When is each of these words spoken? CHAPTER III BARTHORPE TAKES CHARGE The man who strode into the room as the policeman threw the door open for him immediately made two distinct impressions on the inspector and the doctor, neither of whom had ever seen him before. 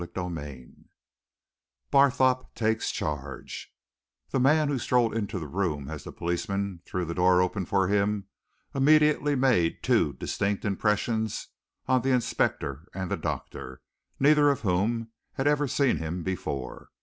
CHAPTER 0.03 0.41
III 0.41 0.67
BARTHORPE 1.91 2.55
TAKES 2.55 2.91
CHARGE 2.91 3.71
The 4.31 4.39
man 4.39 4.69
who 4.69 4.79
strode 4.79 5.15
into 5.15 5.37
the 5.37 5.45
room 5.45 5.87
as 5.91 6.05
the 6.05 6.11
policeman 6.11 6.81
threw 6.87 7.05
the 7.05 7.13
door 7.13 7.39
open 7.39 7.65
for 7.65 7.87
him 7.87 8.25
immediately 8.73 9.35
made 9.35 9.83
two 9.83 10.13
distinct 10.13 10.65
impressions 10.65 11.49
on 11.85 12.01
the 12.01 12.09
inspector 12.13 12.87
and 12.95 13.11
the 13.11 13.15
doctor, 13.17 13.79
neither 14.19 14.49
of 14.49 14.61
whom 14.61 15.09
had 15.33 15.45
ever 15.45 15.67
seen 15.67 15.97
him 15.97 16.23
before. 16.23 16.89